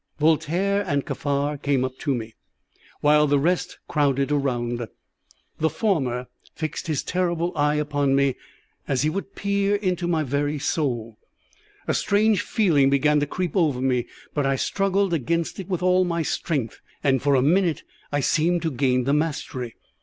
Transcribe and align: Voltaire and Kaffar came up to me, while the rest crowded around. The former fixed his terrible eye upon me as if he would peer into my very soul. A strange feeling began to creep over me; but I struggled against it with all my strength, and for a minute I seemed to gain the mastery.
Voltaire 0.17 0.83
and 0.87 1.05
Kaffar 1.05 1.61
came 1.61 1.85
up 1.85 1.95
to 1.99 2.15
me, 2.15 2.33
while 3.01 3.27
the 3.27 3.37
rest 3.37 3.77
crowded 3.87 4.31
around. 4.31 4.87
The 5.59 5.69
former 5.69 6.25
fixed 6.55 6.87
his 6.87 7.03
terrible 7.03 7.55
eye 7.55 7.75
upon 7.75 8.15
me 8.15 8.33
as 8.87 9.01
if 9.01 9.03
he 9.03 9.09
would 9.11 9.35
peer 9.35 9.75
into 9.75 10.07
my 10.07 10.23
very 10.23 10.57
soul. 10.57 11.19
A 11.87 11.93
strange 11.93 12.41
feeling 12.41 12.89
began 12.89 13.19
to 13.19 13.27
creep 13.27 13.55
over 13.55 13.79
me; 13.79 14.07
but 14.33 14.43
I 14.47 14.55
struggled 14.55 15.13
against 15.13 15.59
it 15.59 15.69
with 15.69 15.83
all 15.83 16.03
my 16.03 16.23
strength, 16.23 16.81
and 17.03 17.21
for 17.21 17.35
a 17.35 17.43
minute 17.43 17.83
I 18.11 18.21
seemed 18.21 18.63
to 18.63 18.71
gain 18.71 19.03
the 19.03 19.13
mastery. 19.13 19.75